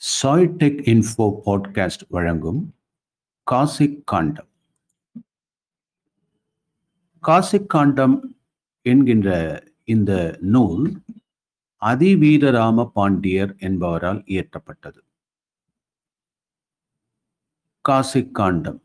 சாய்டெக் 0.00 0.80
info 0.86 1.40
podcast 1.46 2.00
வழங்கும் 2.08 2.74
காசிக் 3.50 4.02
காண்டம். 4.04 4.48
காசிக் 7.22 7.66
காண்டம் 7.66 8.36
என்கின்ற 8.82 9.62
இந்த 9.84 10.38
நூல் 10.40 11.02
அதிவீரராம 11.80 12.86
பாண்டியர் 12.86 13.54
என்பவரால் 13.56 14.22
இயற்றப்பட்டது. 14.24 14.98
காசிக் 17.88 18.34
காண்டம். 18.34 18.82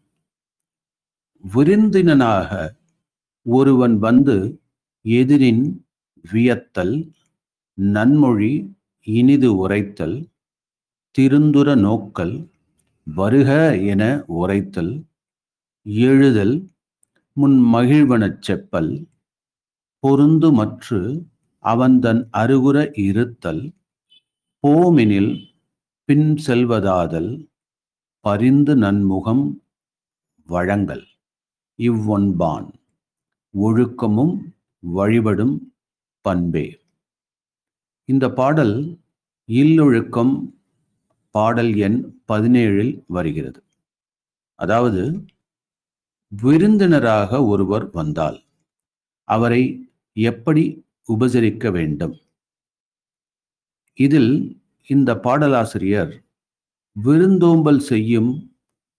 விருந்தினனாக 1.53 2.75
ஒருவன் 3.41 3.99
வந்து 3.99 4.61
எதிரின் 5.01 5.87
வியத்தல் 6.31 7.11
நன்மொழி 7.73 8.73
இனிது 9.01 9.55
உரைத்தல் 9.55 10.33
திருந்துர 11.17 11.69
நோக்கல் 11.79 12.33
வருக 13.07 13.49
என 13.85 14.03
உரைத்தல் 14.27 14.93
எழுதல் 15.83 16.55
முன் 17.37 17.73
மகிழ்வனச் 17.73 18.39
செப்பல் 18.47 18.91
பொருந்துமற்று 20.03 20.99
அவந்தன் 21.63 22.29
அருகுர 22.37 22.77
இருத்தல் 22.99 23.73
போமெனில் 24.63 25.33
பின் 26.09 26.35
செல்வதாதல் 26.47 27.47
பரிந்து 28.25 28.75
நன்முகம் 28.75 29.45
வழங்கல். 30.49 31.05
இவ்வொன்பான் 31.79 32.67
ஒழுக்கமும் 33.53 34.35
வழிபடும் 34.79 35.55
பண்பே. 36.25 36.67
இந்த 38.09 38.29
பாடல் 38.29 38.99
இல்லொழுக்கம் 39.49 40.35
பாடல் 41.35 41.73
எண் 41.85 41.99
பதினேழில் 42.31 42.93
வருகிறது. 43.07 43.59
அதாவது 44.59 45.01
விருந்தினராக 46.31 47.31
ஒருவர் 47.45 47.85
வந்தால் 47.91 48.37
அவரை 49.27 49.63
எப்படி 50.17 50.63
உபசரிக்க 51.09 51.71
வேண்டும்? 51.71 52.15
இதில் 53.99 54.33
இந்த 54.89 55.09
பாடலாசிரியர் 55.25 56.13
விருந்தோம்பல் 56.95 57.81
செய்யும் 57.91 58.31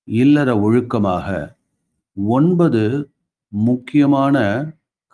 இல்லற 0.09 0.51
ஒழுக்கமாக 0.67 1.29
ஒன்பது 2.39 2.83
முக்கியமான 3.53 4.37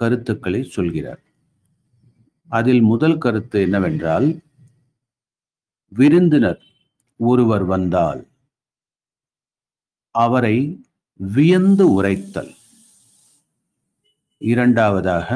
கருத்துக்களை 0.01 0.61
சொல்கிறார். 0.77 1.23
அதில் 2.49 2.83
முதல் 2.83 3.19
கருத்து 3.19 3.59
என்னவென்றால் 3.61 4.27
விருந்தினர் 5.93 6.61
ஒருவர் 7.23 7.65
வந்தால் 7.65 8.21
அவரை 10.11 10.57
வியந்து 11.15 11.85
உரைத்தல். 11.93 12.55
இரண்டாவதாக 14.39 15.29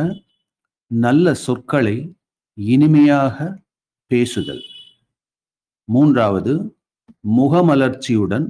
நல்ல 0.86 1.34
சொற்களை 1.34 1.96
இனிமையாக 2.54 3.60
பேசுதல். 4.06 4.64
மூன்றாவது 5.84 6.76
முகமலர்ச்சியுடன் 7.38 8.46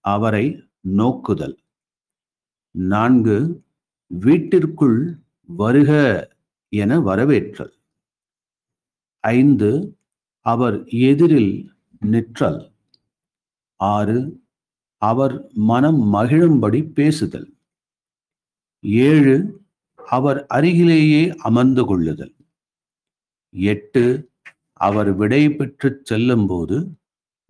அவரை 0.00 0.44
நோக்குதல். 0.80 1.56
நான்கு 2.70 3.36
வீட்டிற்குள் 4.06 5.18
வருக 5.46 5.90
என 6.68 6.98
வரவேற்றல். 7.00 7.74
ஐந்து 9.20 9.70
அவர் 10.40 10.76
எதிரில் 10.86 11.52
நிற்றல். 12.00 12.60
ஆறு 13.80 14.18
அவர் 15.02 15.34
மனம் 15.70 16.14
மகிழும்படி 16.14 16.80
பேசுதல். 16.92 17.48
ஏழு 19.08 19.36
அவர் 19.98 20.46
அருகிலேயே 20.46 21.22
அமர்ந்து 21.38 21.84
கொள்ளுதல். 21.84 22.34
எட்டு 23.54 24.04
அவர் 24.72 25.10
விடை 25.14 25.42
பெற்று 25.50 26.00
செல்லும்போது 26.02 26.76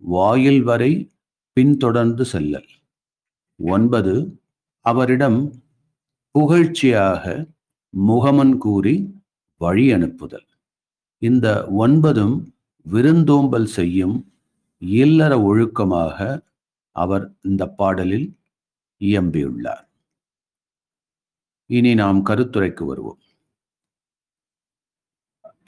வாயில் 0.03 0.61
வரை 0.61 0.91
பின்தொடர்ந்து 1.57 2.25
செல்லல். 2.25 2.69
ஒன்பது 3.59 4.13
அவரிடம் 4.85 5.39
புகழ்ச்சியாக 6.35 7.23
முகமன் 7.93 8.57
கூறி 8.57 8.95
வழி 9.61 9.85
அனுப்புதல். 9.93 10.47
இந்த 11.21 11.47
ஒன்பதும் 11.79 12.35
விருந்தோம்பல் 12.85 13.69
செய்யும் 13.77 14.15
இல்லற 14.81 15.33
ஒழுக்கமாக 15.39 16.41
அவர் 16.91 17.35
இந்த 17.41 17.67
பாடலில் 17.67 18.37
இயம்பியுள்ளார். 18.99 19.85
இனி 21.65 21.93
நாம் 21.93 22.25
கருத்துரைக்கு 22.25 22.85
வருவோம். 22.85 23.19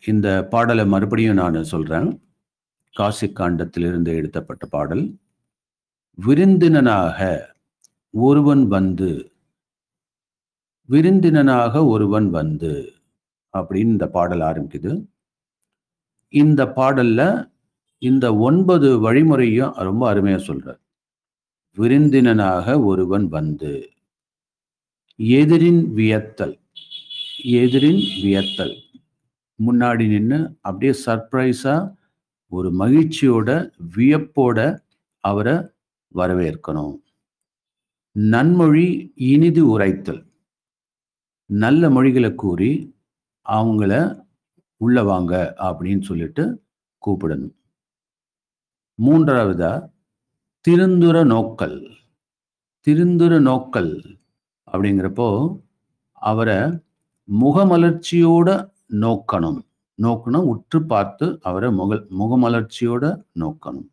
இந்த 0.05 0.47
பாடலை 0.49 0.85
மறுபடியும் 0.85 1.35
நான் 1.35 1.63
சொல்றேன். 1.63 2.21
காசி 2.95 3.27
காண்டத்திலிருந்து 3.27 4.15
எடுத்தப்பட்ட 4.15 4.65
பாடல். 4.65 5.17
விருந்தினனாக 6.17 7.19
ஒருவன் 8.09 8.67
வந்து 8.67 9.31
விருந்தினனாக 10.89 11.87
ஒருவன் 11.87 12.29
வந்து 12.29 12.93
அப்படின்னு 13.53 13.93
இந்த 13.95 14.07
பாடல் 14.07 14.39
ஆரம்பிக்குது. 14.39 15.07
இந்த 16.29 16.65
பாடல்ல 16.65 17.21
இந்த 18.01 18.35
ஒன்பது 18.35 18.87
வழிமுறையும் 18.99 19.73
ரொம்ப 19.87 20.03
அருமையாக 20.09 20.43
சொல்றார். 20.43 20.79
விருந்தினனாக 21.77 22.83
ஒருவன் 22.83 23.27
வந்து 23.27 23.73
எதிரின் 25.15 25.81
வியத்தல் 25.97 26.55
எதிரின் 27.61 28.01
வியத்தல். 28.23 28.75
முன்னாடி 29.59 30.07
நின்று 30.07 30.39
அப்படியே 30.61 30.93
சர்ப்ரைஸா 31.05 31.75
ஒரு 32.51 32.69
மகிழ்ச்சியோட 32.79 33.49
வியப்போட 33.95 34.59
அவரை 35.23 35.55
வரவேற்கணும். 36.15 36.95
நன்மொழி 38.15 38.87
இனிது 39.15 39.63
உரைத்தல். 39.69 40.21
நல்ல 41.45 41.89
மொழிகளை 41.89 42.35
கூறி 42.35 42.71
அவங்கள 43.49 43.93
உள்ள 44.77 45.03
வாங்க 45.03 45.53
அப்படின்னு 45.59 46.01
சொல்லிட்டு 46.01 46.43
கூப்பிடணும். 47.01 47.55
மூன்றாவதா? 48.99 49.71
திருந்துர 50.65 51.17
நோக்கல். 51.25 51.77
திருந்துர 52.87 53.33
நோக்கல் 53.47 53.91
அப்படிங்கிறப்போ 54.71 55.27
அவரை 56.21 56.57
முகமலர்ச்சியோட 57.29 58.49
நோக்கணும். 59.03 59.59
நோக்கணும் 59.99 60.47
உற்று 60.51 60.79
பார்த்து 60.85 61.25
அவரை 61.41 61.69
முக 61.71 61.97
முகமலர்ச்சியோட 62.19 63.03
நோக்கணும். 63.39 63.87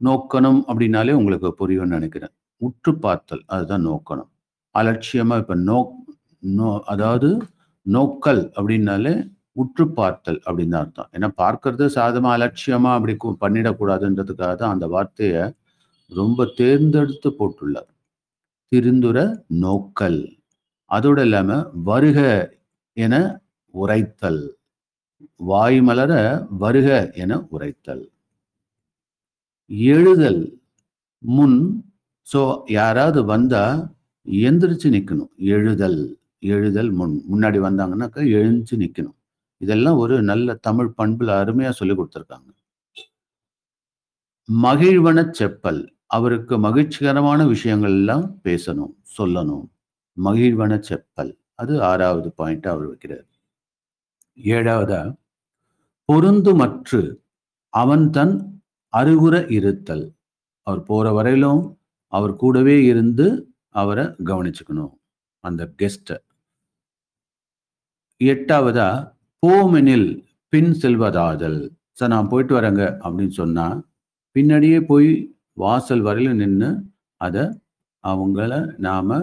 நோக்கணும் 0.00 0.60
அப்படின்னாலே 0.68 1.12
உங்களுக்கு 1.12 1.50
புரியும்னு 1.60 1.96
நினைக்கிறேன். 1.96 2.34
உற்று 2.60 2.92
பார்த்தல் 2.98 3.42
அதுதான் 3.46 3.86
நோக்கணும். 3.86 4.30
அலட்சியமாக 4.74 5.42
இப்போ 5.42 5.56
நோ 5.68 5.78
நோ 6.58 6.68
அதாவது 6.92 7.28
நோக்கல் 7.86 8.42
அப்படின்னாலே 8.58 9.14
உற்று 9.56 9.84
பார்த்தல் 9.98 10.38
அப்படின்னு 10.46 10.74
தான் 10.74 10.84
அர்த்தம். 10.84 11.10
ஏன்னா 11.16 11.28
பார்க்கறது 11.42 11.84
சாதமா 11.96 12.30
அலட்சியமா 12.36 12.90
அப்படி 12.96 13.14
பண்ணிடக்கூடாதுன்றதுக்காக 13.44 14.52
தான் 14.56 14.74
அந்த 14.74 14.86
வார்த்தையை 14.94 15.42
ரொம்ப 16.12 16.46
தேர்ந்தெடுத்து 16.60 17.28
போட்டுள்ளார். 17.38 17.90
திருந்துர 18.72 19.18
நோக்கல். 19.64 20.20
அதோட 20.90 21.18
இல்லாம 21.28 21.50
வருக 21.90 22.18
என 22.96 23.14
உரைத்தல். 23.74 24.42
வாய் 25.50 25.80
மலர 25.80 26.12
வருக 26.62 26.88
என 27.24 27.32
உரைத்தல். 27.54 28.04
எழுதல். 29.92 30.42
முன் 31.22 31.58
ஸோ 32.26 32.40
யாராவது 32.78 33.20
வந்தா 33.24 33.64
எந்திரிச்சு 34.46 34.88
நிற்கணும் 34.96 35.30
எழுதல். 35.54 36.00
எழுதல் 36.54 36.90
முன். 37.00 37.16
முன்னாடி 37.32 37.58
வந்தாங்கன்னாக்கா 37.66 38.22
எழுந்து 38.38 38.76
நிற்கணும் 38.82 39.16
இதெல்லாம் 39.62 39.96
ஒரு 39.96 40.22
நல்ல 40.22 40.54
தமிழ் 40.54 40.92
பண்புல 40.98 41.30
அருமையா 41.40 41.70
சொல்லி 41.70 41.94
கொடுத்துருக்காங்க. 41.94 42.50
மகிழ்வன 44.52 45.32
செப்பல். 45.38 45.88
அவருக்கு 46.06 46.58
மகிழ்ச்சிகரமான 46.58 47.46
விஷயங்கள் 47.46 47.90
எல்லாம் 47.90 48.40
பேசணும் 48.44 48.94
சொல்லணும். 49.18 49.68
மகிழ்வன 50.24 50.82
செப்பல். 50.88 51.36
அது 51.54 51.82
ஆறாவது 51.82 52.32
பாயிண்ட் 52.32 52.66
அவர் 52.66 52.90
வைக்கிறார். 52.90 53.28
ஏழாவதா? 54.36 55.16
பொருந்துமற்று 56.12 57.16
அவன் 57.68 58.10
தன் 58.10 58.62
அருகுற 58.96 59.50
இருத்தல். 59.50 60.12
அவர் 60.62 60.82
போற 60.82 61.12
வரையிலும் 61.12 61.78
அவர் 62.06 62.36
கூடவே 62.36 62.84
இருந்து 62.84 63.54
அவரை 63.68 64.04
கவனிச்சுக்கணும். 64.04 64.94
அந்த 65.40 65.74
கெஸ்ட 65.78 66.18
எட்டாவதா? 68.24 69.20
போமெனில் 69.46 70.08
பின் 70.48 70.72
செல்வதாதல். 70.72 71.68
சார் 71.92 72.08
நான் 72.08 72.28
போயிட்டு 72.28 72.60
வரேங்க 72.60 72.82
அப்படின்னு 73.04 73.28
சொன்னால் 73.28 73.78
பின்னாடியே 74.34 74.80
போய் 74.80 75.08
வாசல் 75.52 76.00
வரையில் 76.00 76.34
நின்று 76.34 76.68
அதை 77.16 77.42
அவங்கள 78.04 78.74
நாம 78.76 79.18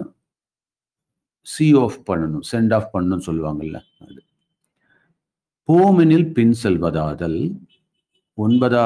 சி 1.42 1.74
ஆஃப் 1.74 2.00
பண்ணணும் 2.08 2.44
சென்ட் 2.52 2.74
ஆஃப் 2.74 2.90
பண்ணணும்னு 2.96 3.28
சொல்லுவாங்கல்ல 3.28 3.80
அது. 4.00 4.22
போமெனில் 5.68 6.34
பின் 6.34 6.56
செல்வதாதல். 6.64 7.40
ஒன்பதா 8.38 8.86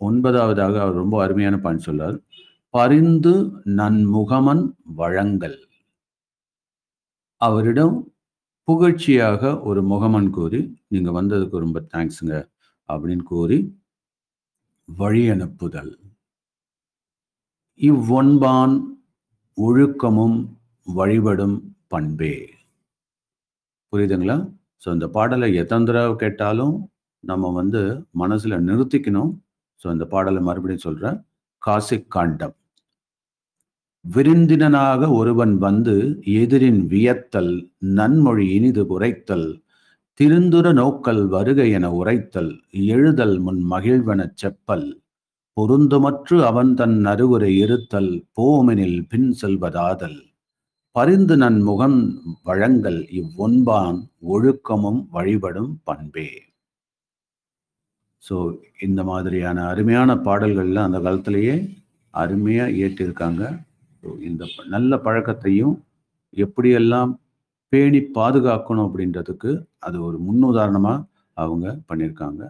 ஒன்பதாவதாக 0.00 0.74
அவர் 0.80 1.00
ரொம்ப 1.02 1.22
அருமையான 1.22 1.58
பாயிண்ட் 1.58 1.82
சொல்லார் 1.82 2.18
பரிந்து 2.70 3.34
நன்முகமன் 3.64 4.62
வழங்கல். 5.00 5.58
அவரிடம் 7.40 8.12
புகழ்ச்சியாக 8.68 9.42
ஒரு 9.62 9.80
முகமன் 9.82 10.30
கூறி 10.30 10.58
நீங்கள் 10.88 11.14
வந்ததுக்கு 11.18 11.62
ரொம்ப 11.64 11.78
தேங்க்ஸுங்க 11.92 12.34
அப்படின்னு 12.88 13.24
கூறி 13.30 13.58
வழி 14.88 15.22
அனுப்புதல். 15.30 15.92
இவ்வொன்பான் 17.80 18.74
ஒழுக்கமும் 19.58 20.38
வழிபடும் 20.86 21.56
பண்பே. 21.88 22.34
புரியுதுங்களா? 23.92 24.38
ஸோ 24.84 24.88
இந்த 24.96 25.08
பாடலை 25.08 25.54
எத்தனை 25.54 25.86
தடவை 25.86 26.14
கேட்டாலும் 26.16 26.76
நம்ம 27.24 27.52
வந்து 27.52 27.82
மனசில் 28.22 28.64
நிறுத்திக்கணும். 28.68 29.32
ஸோ 29.80 29.86
இந்த 29.94 30.06
பாடலை 30.14 30.42
மறுபடியும் 30.42 30.86
சொல்கிறேன் 30.86 31.18
காசிக் 31.62 32.10
காண்டம். 32.16 32.56
விருந்தினனாக 34.04 35.08
ஒருவன் 35.12 35.54
வந்து 35.58 35.94
எதிரின் 36.40 36.82
வியத்தல் 36.86 37.54
நன்மொழி 37.96 38.46
இனிது 38.48 38.82
உரைத்தல் 38.86 39.48
திருந்துர 40.20 40.66
நோக்கல் 40.72 41.24
வருகை 41.26 41.66
என 41.70 41.86
உரைத்தல் 41.92 42.52
எழுதல் 42.86 43.36
முன் 43.38 43.60
மகிழ்வெனச் 43.70 44.38
செப்பல் 44.42 44.88
பொருந்துமற்று 45.56 46.36
அவன் 46.44 46.74
தன் 46.74 47.04
அறிவுரை 47.04 47.50
இருத்தல் 47.56 48.12
போமெனில் 48.40 49.00
பின் 49.08 49.30
செல்வதாதல். 49.32 50.18
பரிந்து 50.96 51.36
நன் 51.36 51.60
முகம் 51.60 51.98
வழங்கல் 52.42 53.00
இவ்வொன்பான் 53.12 53.98
ஒழுக்கமும் 54.34 55.00
வழிபடும் 55.10 55.72
பண்பே. 55.84 56.28
ஸோ 58.22 58.36
இந்த 58.80 59.00
மாதிரியான 59.04 59.58
அருமையான 59.66 60.14
பாடல்கள்லாம் 60.26 60.88
அந்த 60.88 61.00
காலத்திலேயே 61.00 61.56
அருமையாக 62.14 62.70
இயற்றியிருக்காங்க 62.70 63.42
இந்த 64.28 64.44
நல்ல 64.74 64.92
பழக்கத்தையும் 65.06 65.76
எப்படியெல்லாம் 66.44 67.12
பேணி 67.72 68.00
பாதுகாக்கணும் 68.18 68.86
அப்படின்றதுக்கு 68.88 69.50
அது 69.86 69.96
ஒரு 70.08 70.18
முன்னுதாரணமாக 70.26 71.04
அவங்க 71.42 71.66
பண்ணியிருக்காங்க. 71.88 72.42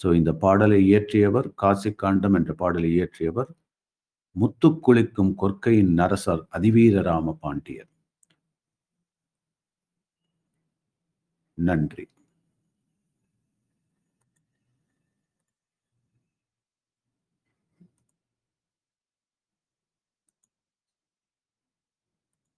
ஸோ 0.00 0.06
இந்த 0.20 0.30
பாடலை 0.44 0.78
இயற்றியவர் 0.90 1.48
காசிக்காண்டம் 1.62 2.36
என்ற 2.38 2.52
பாடலை 2.62 2.90
இயற்றியவர் 2.96 3.50
முத்துக்குளிக்கும் 4.36 5.32
கொற்கையின் 5.42 5.92
நரசர் 6.00 6.42
அதிவீரராம 6.56 7.36
பாண்டியர். 7.44 7.90
நன்றி. 11.58 12.04